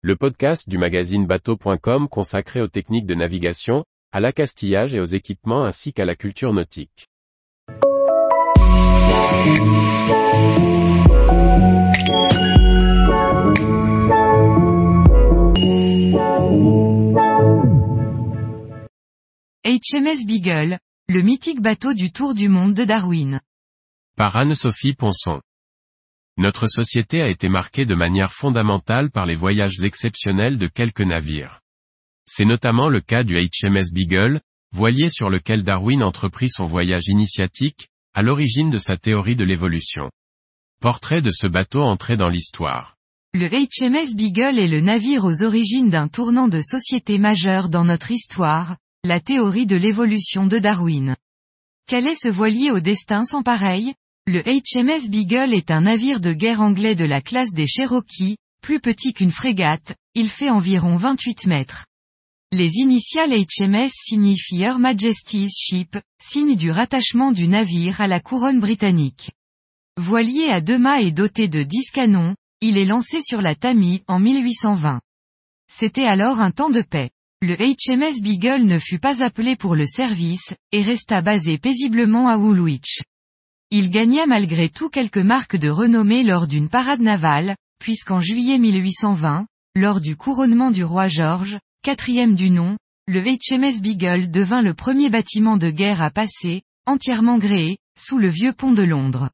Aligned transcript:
le 0.00 0.14
podcast 0.14 0.68
du 0.68 0.78
magazine 0.78 1.26
bateau.com 1.26 2.08
consacré 2.08 2.60
aux 2.60 2.68
techniques 2.68 3.06
de 3.06 3.16
navigation, 3.16 3.84
à 4.12 4.20
l'accastillage 4.20 4.94
et 4.94 5.00
aux 5.00 5.06
équipements 5.06 5.64
ainsi 5.64 5.92
qu'à 5.92 6.04
la 6.04 6.14
culture 6.14 6.52
nautique. 6.52 7.08
HMS 19.64 20.26
Beagle, 20.26 20.78
le 21.08 21.22
mythique 21.22 21.60
bateau 21.60 21.92
du 21.92 22.12
tour 22.12 22.34
du 22.34 22.48
monde 22.48 22.74
de 22.74 22.84
Darwin. 22.84 23.40
Par 24.16 24.36
Anne-Sophie 24.36 24.94
Ponson. 24.94 25.40
Notre 26.38 26.68
société 26.68 27.20
a 27.20 27.28
été 27.28 27.48
marquée 27.48 27.84
de 27.84 27.96
manière 27.96 28.32
fondamentale 28.32 29.10
par 29.10 29.26
les 29.26 29.34
voyages 29.34 29.82
exceptionnels 29.82 30.56
de 30.56 30.68
quelques 30.68 31.00
navires. 31.00 31.60
C'est 32.26 32.44
notamment 32.44 32.88
le 32.88 33.00
cas 33.00 33.24
du 33.24 33.34
HMS 33.34 33.92
Beagle, 33.92 34.40
voilier 34.72 35.10
sur 35.10 35.30
lequel 35.30 35.64
Darwin 35.64 36.00
entreprit 36.00 36.48
son 36.48 36.64
voyage 36.64 37.08
initiatique, 37.08 37.88
à 38.14 38.22
l'origine 38.22 38.70
de 38.70 38.78
sa 38.78 38.96
théorie 38.96 39.34
de 39.34 39.42
l'évolution. 39.42 40.12
Portrait 40.80 41.22
de 41.22 41.30
ce 41.32 41.48
bateau 41.48 41.82
entré 41.82 42.16
dans 42.16 42.28
l'histoire. 42.28 42.94
Le 43.34 43.48
HMS 43.48 44.14
Beagle 44.14 44.60
est 44.60 44.68
le 44.68 44.80
navire 44.80 45.24
aux 45.24 45.42
origines 45.42 45.90
d'un 45.90 46.06
tournant 46.06 46.46
de 46.46 46.60
société 46.60 47.18
majeur 47.18 47.68
dans 47.68 47.84
notre 47.84 48.12
histoire, 48.12 48.76
la 49.02 49.18
théorie 49.18 49.66
de 49.66 49.76
l'évolution 49.76 50.46
de 50.46 50.60
Darwin. 50.60 51.16
Quel 51.88 52.06
est 52.06 52.20
ce 52.20 52.28
voilier 52.28 52.70
au 52.70 52.78
destin 52.78 53.24
sans 53.24 53.42
pareil? 53.42 53.94
Le 54.30 54.42
HMS 54.42 55.08
Beagle 55.08 55.54
est 55.54 55.70
un 55.70 55.80
navire 55.80 56.20
de 56.20 56.34
guerre 56.34 56.60
anglais 56.60 56.94
de 56.94 57.06
la 57.06 57.22
classe 57.22 57.54
des 57.54 57.66
Cherokee, 57.66 58.36
plus 58.60 58.78
petit 58.78 59.14
qu'une 59.14 59.30
frégate, 59.30 59.96
il 60.14 60.28
fait 60.28 60.50
environ 60.50 60.96
28 60.96 61.46
mètres. 61.46 61.86
Les 62.52 62.74
initiales 62.74 63.32
HMS 63.32 63.88
signifient 63.90 64.60
Her 64.60 64.78
Majesty's 64.78 65.56
Ship, 65.58 65.96
signe 66.22 66.56
du 66.56 66.70
rattachement 66.70 67.32
du 67.32 67.48
navire 67.48 68.02
à 68.02 68.06
la 68.06 68.20
couronne 68.20 68.60
britannique. 68.60 69.30
Voilier 69.96 70.50
à 70.50 70.60
deux 70.60 70.78
mâts 70.78 71.00
et 71.00 71.10
doté 71.10 71.48
de 71.48 71.62
10 71.62 71.90
canons, 71.90 72.34
il 72.60 72.76
est 72.76 72.84
lancé 72.84 73.22
sur 73.22 73.40
la 73.40 73.54
Tamise 73.54 74.02
en 74.08 74.20
1820. 74.20 75.00
C'était 75.72 76.04
alors 76.04 76.40
un 76.40 76.50
temps 76.50 76.68
de 76.68 76.82
paix. 76.82 77.08
Le 77.40 77.56
HMS 77.56 78.20
Beagle 78.20 78.66
ne 78.66 78.78
fut 78.78 78.98
pas 78.98 79.22
appelé 79.22 79.56
pour 79.56 79.74
le 79.74 79.86
service, 79.86 80.52
et 80.72 80.82
resta 80.82 81.22
basé 81.22 81.56
paisiblement 81.56 82.28
à 82.28 82.36
Woolwich. 82.36 83.00
Il 83.70 83.90
gagna 83.90 84.24
malgré 84.24 84.70
tout 84.70 84.88
quelques 84.88 85.18
marques 85.18 85.56
de 85.56 85.68
renommée 85.68 86.22
lors 86.22 86.46
d'une 86.46 86.70
parade 86.70 87.02
navale, 87.02 87.54
puisqu'en 87.78 88.18
juillet 88.18 88.58
1820, 88.58 89.46
lors 89.74 90.00
du 90.00 90.16
couronnement 90.16 90.70
du 90.70 90.84
roi 90.84 91.06
George, 91.06 91.58
quatrième 91.82 92.34
du 92.34 92.48
nom, 92.48 92.78
le 93.06 93.20
HMS 93.20 93.82
Beagle 93.82 94.30
devint 94.30 94.62
le 94.62 94.72
premier 94.72 95.10
bâtiment 95.10 95.58
de 95.58 95.68
guerre 95.68 96.00
à 96.00 96.10
passer, 96.10 96.62
entièrement 96.86 97.36
gréé, 97.36 97.76
sous 97.98 98.16
le 98.16 98.28
vieux 98.28 98.54
pont 98.54 98.72
de 98.72 98.82
Londres. 98.82 99.28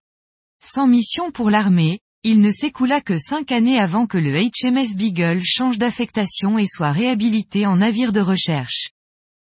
Sans 0.60 0.88
mission 0.88 1.30
pour 1.30 1.48
l'armée, 1.48 2.00
il 2.24 2.40
ne 2.40 2.50
s'écoula 2.50 3.00
que 3.00 3.18
cinq 3.18 3.52
années 3.52 3.78
avant 3.78 4.08
que 4.08 4.18
le 4.18 4.32
HMS 4.32 4.96
Beagle 4.96 5.42
change 5.44 5.78
d'affectation 5.78 6.58
et 6.58 6.66
soit 6.66 6.90
réhabilité 6.90 7.66
en 7.66 7.76
navire 7.76 8.10
de 8.10 8.20
recherche. 8.20 8.90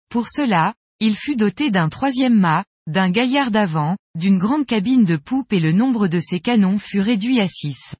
Pour 0.09 0.27
cela, 0.27 0.75
il 0.99 1.15
fut 1.15 1.35
doté 1.35 1.71
d'un 1.71 1.89
troisième 1.89 2.39
mât, 2.39 2.65
d'un 2.87 3.09
gaillard 3.09 3.51
d'avant, 3.51 3.97
d'une 4.15 4.37
grande 4.37 4.65
cabine 4.65 5.05
de 5.05 5.17
poupe 5.17 5.51
et 5.53 5.59
le 5.59 5.71
nombre 5.71 6.07
de 6.07 6.19
ses 6.19 6.39
canons 6.39 6.77
fut 6.77 6.99
réduit 6.99 7.39
à 7.39 7.47
six. 7.47 7.95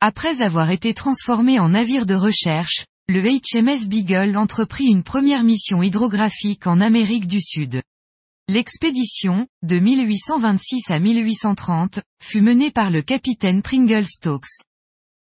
Après 0.00 0.42
avoir 0.42 0.70
été 0.70 0.94
transformé 0.94 1.58
en 1.58 1.70
navire 1.70 2.06
de 2.06 2.14
recherche, 2.14 2.84
le 3.08 3.20
HMS 3.20 3.88
Beagle 3.88 4.36
entreprit 4.36 4.86
une 4.86 5.02
première 5.02 5.42
mission 5.42 5.82
hydrographique 5.82 6.66
en 6.66 6.80
Amérique 6.80 7.26
du 7.26 7.40
Sud. 7.40 7.82
L'expédition, 8.48 9.46
de 9.62 9.78
1826 9.78 10.82
à 10.88 10.98
1830, 10.98 12.00
fut 12.22 12.40
menée 12.40 12.70
par 12.70 12.90
le 12.90 13.02
capitaine 13.02 13.62
Pringle 13.62 14.06
Stokes. 14.06 14.64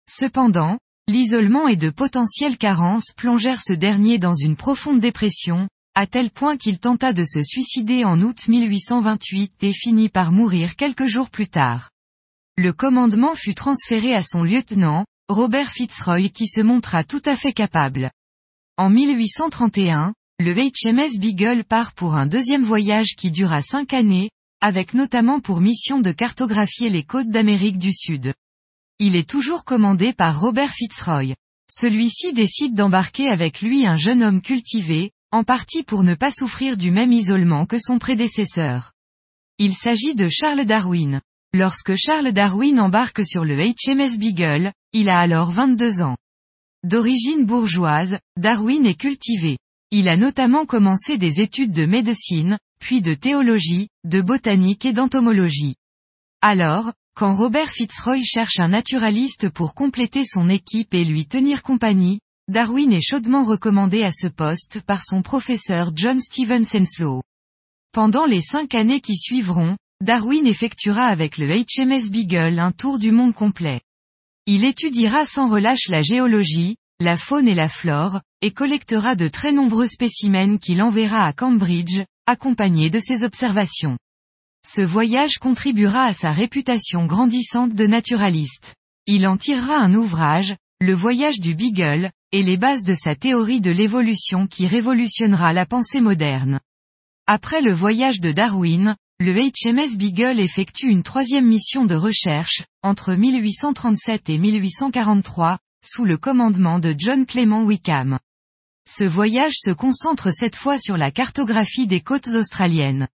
Cependant, 0.08 0.78
l'isolement 1.08 1.68
et 1.68 1.76
de 1.76 1.90
potentielles 1.90 2.58
carences 2.58 3.12
plongèrent 3.16 3.62
ce 3.62 3.72
dernier 3.72 4.18
dans 4.18 4.34
une 4.34 4.56
profonde 4.56 5.00
dépression, 5.00 5.68
à 6.00 6.06
tel 6.06 6.30
point 6.30 6.56
qu'il 6.56 6.78
tenta 6.78 7.12
de 7.12 7.24
se 7.24 7.42
suicider 7.42 8.06
en 8.06 8.22
août 8.22 8.48
1828 8.48 9.52
et 9.60 9.74
finit 9.74 10.08
par 10.08 10.32
mourir 10.32 10.74
quelques 10.74 11.04
jours 11.04 11.28
plus 11.28 11.48
tard. 11.48 11.90
Le 12.56 12.72
commandement 12.72 13.34
fut 13.34 13.54
transféré 13.54 14.14
à 14.14 14.22
son 14.22 14.42
lieutenant, 14.42 15.04
Robert 15.28 15.70
Fitzroy 15.70 16.30
qui 16.30 16.46
se 16.46 16.62
montra 16.62 17.04
tout 17.04 17.20
à 17.26 17.36
fait 17.36 17.52
capable. 17.52 18.10
En 18.78 18.88
1831, 18.88 20.14
le 20.38 20.54
HMS 20.54 21.18
Beagle 21.18 21.64
part 21.64 21.92
pour 21.92 22.14
un 22.14 22.24
deuxième 22.24 22.64
voyage 22.64 23.14
qui 23.14 23.30
dura 23.30 23.60
cinq 23.60 23.92
années, 23.92 24.30
avec 24.62 24.94
notamment 24.94 25.38
pour 25.38 25.60
mission 25.60 26.00
de 26.00 26.12
cartographier 26.12 26.88
les 26.88 27.02
côtes 27.02 27.28
d'Amérique 27.28 27.76
du 27.76 27.92
Sud. 27.92 28.32
Il 28.98 29.16
est 29.16 29.28
toujours 29.28 29.66
commandé 29.66 30.14
par 30.14 30.40
Robert 30.40 30.72
Fitzroy. 30.72 31.34
Celui-ci 31.70 32.32
décide 32.32 32.72
d'embarquer 32.72 33.28
avec 33.28 33.60
lui 33.60 33.86
un 33.86 33.96
jeune 33.96 34.22
homme 34.22 34.40
cultivé, 34.40 35.10
en 35.32 35.44
partie 35.44 35.82
pour 35.82 36.02
ne 36.02 36.14
pas 36.14 36.30
souffrir 36.30 36.76
du 36.76 36.90
même 36.90 37.12
isolement 37.12 37.66
que 37.66 37.78
son 37.78 37.98
prédécesseur. 37.98 38.92
Il 39.58 39.74
s'agit 39.74 40.14
de 40.14 40.28
Charles 40.28 40.64
Darwin. 40.64 41.20
Lorsque 41.52 41.94
Charles 41.96 42.32
Darwin 42.32 42.80
embarque 42.80 43.24
sur 43.24 43.44
le 43.44 43.56
HMS 43.56 44.18
Beagle, 44.18 44.72
il 44.92 45.08
a 45.08 45.18
alors 45.18 45.50
22 45.50 46.02
ans. 46.02 46.16
D'origine 46.82 47.44
bourgeoise, 47.44 48.18
Darwin 48.36 48.86
est 48.86 48.98
cultivé. 48.98 49.58
Il 49.90 50.08
a 50.08 50.16
notamment 50.16 50.64
commencé 50.64 51.18
des 51.18 51.40
études 51.40 51.72
de 51.72 51.84
médecine, 51.84 52.58
puis 52.80 53.00
de 53.00 53.14
théologie, 53.14 53.88
de 54.04 54.20
botanique 54.20 54.84
et 54.86 54.92
d'entomologie. 54.92 55.74
Alors, 56.40 56.92
quand 57.14 57.34
Robert 57.34 57.70
Fitzroy 57.70 58.22
cherche 58.22 58.60
un 58.60 58.68
naturaliste 58.68 59.50
pour 59.50 59.74
compléter 59.74 60.24
son 60.24 60.48
équipe 60.48 60.94
et 60.94 61.04
lui 61.04 61.26
tenir 61.26 61.62
compagnie, 61.62 62.20
Darwin 62.50 62.92
est 62.92 63.00
chaudement 63.00 63.44
recommandé 63.44 64.02
à 64.02 64.10
ce 64.10 64.26
poste 64.26 64.80
par 64.80 65.04
son 65.04 65.22
professeur 65.22 65.92
John 65.94 66.20
Stephen 66.20 66.64
Senslow. 66.64 67.22
Pendant 67.92 68.26
les 68.26 68.40
cinq 68.40 68.74
années 68.74 69.00
qui 69.00 69.16
suivront, 69.16 69.76
Darwin 70.00 70.44
effectuera 70.48 71.04
avec 71.04 71.38
le 71.38 71.46
HMS 71.46 72.10
Beagle 72.10 72.58
un 72.58 72.72
tour 72.72 72.98
du 72.98 73.12
monde 73.12 73.36
complet. 73.36 73.82
Il 74.46 74.64
étudiera 74.64 75.26
sans 75.26 75.48
relâche 75.48 75.86
la 75.86 76.02
géologie, 76.02 76.74
la 76.98 77.16
faune 77.16 77.46
et 77.46 77.54
la 77.54 77.68
flore, 77.68 78.20
et 78.42 78.50
collectera 78.50 79.14
de 79.14 79.28
très 79.28 79.52
nombreux 79.52 79.86
spécimens 79.86 80.58
qu'il 80.58 80.82
enverra 80.82 81.26
à 81.26 81.32
Cambridge, 81.32 82.02
accompagné 82.26 82.90
de 82.90 82.98
ses 82.98 83.22
observations. 83.22 83.96
Ce 84.66 84.82
voyage 84.82 85.38
contribuera 85.38 86.02
à 86.02 86.14
sa 86.14 86.32
réputation 86.32 87.06
grandissante 87.06 87.74
de 87.74 87.86
naturaliste. 87.86 88.74
Il 89.06 89.28
en 89.28 89.36
tirera 89.36 89.76
un 89.76 89.94
ouvrage, 89.94 90.56
Le 90.80 90.94
voyage 90.94 91.38
du 91.38 91.54
Beagle, 91.54 92.10
et 92.32 92.42
les 92.42 92.56
bases 92.56 92.84
de 92.84 92.94
sa 92.94 93.14
théorie 93.14 93.60
de 93.60 93.70
l'évolution 93.70 94.46
qui 94.46 94.66
révolutionnera 94.66 95.52
la 95.52 95.66
pensée 95.66 96.00
moderne. 96.00 96.60
Après 97.26 97.60
le 97.60 97.72
voyage 97.72 98.20
de 98.20 98.32
Darwin, 98.32 98.96
le 99.18 99.34
HMS 99.34 99.96
Beagle 99.96 100.40
effectue 100.40 100.88
une 100.88 101.02
troisième 101.02 101.46
mission 101.46 101.84
de 101.84 101.94
recherche, 101.94 102.62
entre 102.82 103.14
1837 103.14 104.30
et 104.30 104.38
1843, 104.38 105.58
sous 105.84 106.04
le 106.04 106.16
commandement 106.16 106.78
de 106.78 106.94
John 106.96 107.26
Clement 107.26 107.64
Wickham. 107.64 108.18
Ce 108.88 109.04
voyage 109.04 109.56
se 109.56 109.70
concentre 109.70 110.32
cette 110.32 110.56
fois 110.56 110.78
sur 110.78 110.96
la 110.96 111.10
cartographie 111.10 111.86
des 111.86 112.00
côtes 112.00 112.28
australiennes. 112.28 113.08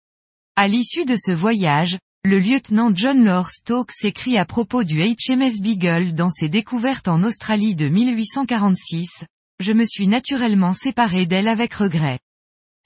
À 0.56 0.69
l'issue 0.69 1.05
de 1.05 1.17
ce 1.17 1.33
voyage, 1.33 1.99
le 2.25 2.38
lieutenant 2.38 2.94
John 2.94 3.25
Lore 3.25 3.50
Stokes 3.50 4.05
écrit 4.05 4.38
à 4.38 4.44
propos 4.44 4.84
du 4.84 5.03
HMS 5.03 5.60
Beagle 5.60 6.15
dans 6.15 6.31
ses 6.31 6.49
découvertes 6.49 7.09
en 7.09 7.25
Australie 7.25 7.75
de 7.75 7.88
1846, 7.88 9.25
Je 9.59 9.72
me 9.72 9.84
suis 9.84 10.06
naturellement 10.06 10.73
séparé 10.73 11.26
d'elle 11.26 11.49
avec 11.49 11.75
regret. 11.75 12.20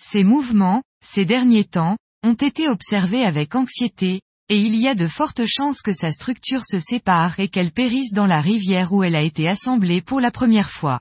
Ces 0.02 0.24
mouvements, 0.24 0.82
ces 1.04 1.26
derniers 1.26 1.66
temps, 1.66 1.98
ont 2.24 2.32
été 2.32 2.66
observés 2.70 3.24
avec 3.24 3.54
anxiété, 3.54 4.22
et 4.48 4.58
il 4.58 4.74
y 4.74 4.88
a 4.88 4.94
de 4.94 5.06
fortes 5.06 5.44
chances 5.44 5.82
que 5.82 5.92
sa 5.92 6.12
structure 6.12 6.64
se 6.64 6.78
sépare 6.78 7.38
et 7.38 7.48
qu'elle 7.48 7.72
périsse 7.72 8.12
dans 8.12 8.26
la 8.26 8.40
rivière 8.40 8.94
où 8.94 9.04
elle 9.04 9.16
a 9.16 9.22
été 9.22 9.48
assemblée 9.48 10.00
pour 10.00 10.18
la 10.18 10.30
première 10.30 10.70
fois. 10.70 11.00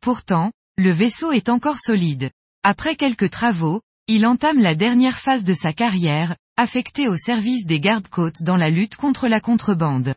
Pourtant, 0.00 0.52
le 0.78 0.90
vaisseau 0.90 1.32
est 1.32 1.50
encore 1.50 1.78
solide. 1.78 2.30
Après 2.62 2.96
quelques 2.96 3.30
travaux, 3.30 3.82
il 4.06 4.24
entame 4.24 4.58
la 4.58 4.74
dernière 4.74 5.18
phase 5.18 5.44
de 5.44 5.52
sa 5.52 5.74
carrière, 5.74 6.34
affecté 6.58 7.06
au 7.06 7.16
service 7.16 7.66
des 7.66 7.78
gardes-côtes 7.78 8.42
dans 8.42 8.56
la 8.56 8.68
lutte 8.68 8.96
contre 8.96 9.28
la 9.28 9.40
contrebande. 9.40 10.14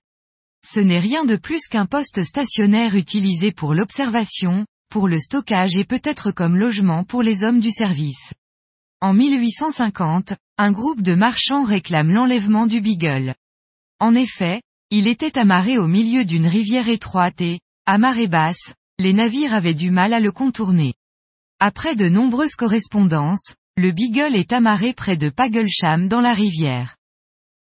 Ce 0.66 0.80
n'est 0.80 1.00
rien 1.00 1.24
de 1.24 1.36
plus 1.36 1.68
qu'un 1.68 1.86
poste 1.86 2.24
stationnaire 2.24 2.96
utilisé 2.96 3.52
pour 3.52 3.76
l'observation, 3.76 4.66
pour 4.90 5.08
le 5.08 5.20
stockage 5.20 5.78
et 5.78 5.86
peut-être 5.86 6.32
comme 6.32 6.58
logement 6.58 7.04
pour 7.04 7.22
les 7.22 7.44
hommes 7.44 7.60
du 7.60 7.70
service. 7.70 8.34
En 9.02 9.14
1850, 9.14 10.34
un 10.58 10.72
groupe 10.72 11.04
de 11.04 11.14
marchands 11.14 11.64
réclame 11.64 12.12
l'enlèvement 12.12 12.66
du 12.66 12.82
Beagle. 12.82 13.36
En 14.00 14.16
effet, 14.16 14.64
il 14.90 15.08
était 15.08 15.38
amarré 15.38 15.78
au 15.78 15.88
milieu 15.88 16.26
d'une 16.26 16.48
rivière 16.48 16.88
étroite 16.88 17.40
et, 17.42 17.60
à 17.86 18.00
marée 18.00 18.28
basse, 18.28 18.74
les 18.98 19.14
navires 19.14 19.54
avaient 19.54 19.76
du 19.76 19.92
mal 19.92 20.12
à 20.12 20.20
le 20.20 20.32
contourner. 20.32 20.96
Après 21.60 21.96
de 21.96 22.10
nombreuses 22.10 22.56
correspondances, 22.56 23.54
le 23.82 23.92
Beagle 23.92 24.36
est 24.36 24.54
amarré 24.54 24.94
près 24.94 25.18
de 25.18 25.30
Pagelsham 25.30 26.08
dans 26.08 26.22
la 26.22 26.36
rivière. 26.36 26.98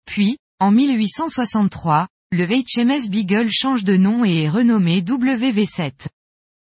Puis, 0.05 0.37
en 0.59 0.69
1863, 0.69 2.07
le 2.31 2.45
HMS 2.45 3.09
Beagle 3.09 3.49
change 3.49 3.83
de 3.83 3.97
nom 3.97 4.23
et 4.23 4.43
est 4.43 4.49
renommé 4.49 5.01
WV7. 5.01 6.09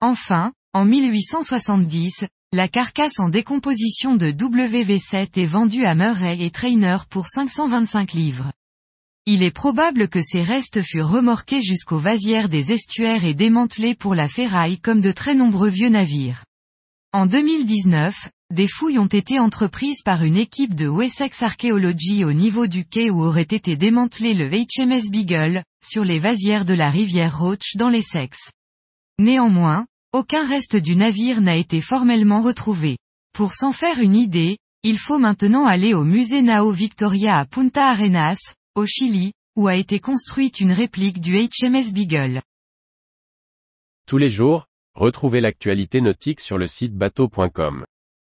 Enfin, 0.02 0.52
en 0.74 0.84
1870, 0.84 2.26
la 2.54 2.68
carcasse 2.68 3.20
en 3.20 3.30
décomposition 3.30 4.16
de 4.16 4.32
WV7 4.32 5.40
est 5.40 5.46
vendue 5.46 5.86
à 5.86 5.94
Murray 5.94 6.40
et 6.40 6.50
Trainer 6.50 6.98
pour 7.12 7.28
525 7.28 8.14
livres. 8.14 8.52
Il 9.28 9.44
est 9.44 9.52
probable 9.52 10.08
que 10.08 10.24
ces 10.24 10.42
restes 10.42 10.82
furent 10.82 11.10
remorqués 11.10 11.62
jusqu'aux 11.62 12.00
vasières 12.00 12.50
des 12.50 12.72
estuaires 12.72 13.24
et 13.24 13.36
démantelés 13.36 13.94
pour 13.94 14.16
la 14.16 14.28
ferraille 14.28 14.80
comme 14.80 15.02
de 15.02 15.12
très 15.12 15.36
nombreux 15.36 15.70
vieux 15.70 15.90
navires. 15.90 16.46
En 17.14 17.28
2019, 17.28 18.32
des 18.52 18.68
fouilles 18.68 19.00
ont 19.00 19.08
été 19.08 19.40
entreprises 19.40 20.04
par 20.04 20.24
une 20.24 20.38
équipe 20.38 20.76
de 20.76 20.88
Wessex 20.88 21.42
Archaeology 21.42 22.24
au 22.24 22.32
niveau 22.32 22.68
du 22.68 22.86
quai 22.86 23.10
où 23.10 23.24
aurait 23.24 23.42
été 23.42 23.76
démantelé 23.76 24.34
le 24.36 24.48
HMS 24.50 25.10
Beagle, 25.10 25.64
sur 25.84 26.04
les 26.04 26.20
vasières 26.20 26.64
de 26.64 26.76
la 26.76 26.92
rivière 26.92 27.40
Roach 27.40 27.76
dans 27.76 27.90
l'Essex. 27.90 28.38
Néanmoins, 29.18 29.88
aucun 30.14 30.48
reste 30.48 30.76
du 30.76 30.96
navire 30.96 31.42
n'a 31.42 31.56
été 31.56 31.82
formellement 31.82 32.42
retrouvé. 32.42 32.98
Pour 33.34 33.54
s'en 33.54 33.72
faire 33.72 34.00
une 34.00 34.16
idée, 34.16 34.58
il 34.84 35.00
faut 35.00 35.18
maintenant 35.18 35.66
aller 35.66 35.96
au 35.96 36.04
musée 36.04 36.44
Nao 36.44 36.72
Victoria 36.72 37.40
à 37.40 37.46
Punta 37.46 37.90
Arenas, 37.90 38.54
au 38.76 38.86
Chili, 38.86 39.34
où 39.56 39.68
a 39.68 39.76
été 39.76 40.00
construite 40.00 40.60
une 40.60 40.72
réplique 40.72 41.20
du 41.20 41.36
HMS 41.36 41.92
Beagle. 41.92 42.42
Tous 44.06 44.18
les 44.18 44.30
jours, 44.30 44.68
retrouvez 44.94 45.42
l'actualité 45.42 46.00
nautique 46.00 46.42
sur 46.42 46.60
le 46.60 46.68
site 46.68 46.94
bateau.com. 46.94 47.86